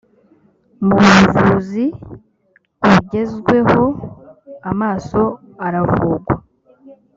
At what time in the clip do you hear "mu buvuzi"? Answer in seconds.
0.87-1.85